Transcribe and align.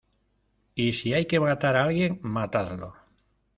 ¡y 0.73 0.93
si 0.93 1.13
hay 1.13 1.27
que 1.27 1.39
matar 1.39 1.75
a 1.75 1.83
alguien, 1.83 2.17
matadlo! 2.23 2.95